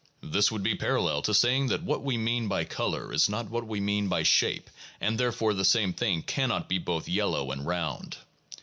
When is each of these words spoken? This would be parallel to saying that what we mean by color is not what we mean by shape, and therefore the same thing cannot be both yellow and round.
This 0.23 0.51
would 0.51 0.63
be 0.63 0.73
parallel 0.73 1.21
to 1.21 1.31
saying 1.31 1.67
that 1.67 1.83
what 1.83 2.01
we 2.01 2.17
mean 2.17 2.47
by 2.47 2.63
color 2.63 3.13
is 3.13 3.29
not 3.29 3.51
what 3.51 3.67
we 3.67 3.79
mean 3.79 4.07
by 4.07 4.23
shape, 4.23 4.71
and 4.99 5.15
therefore 5.19 5.53
the 5.53 5.63
same 5.63 5.93
thing 5.93 6.23
cannot 6.23 6.67
be 6.67 6.79
both 6.79 7.07
yellow 7.07 7.51
and 7.51 7.67
round. 7.67 8.17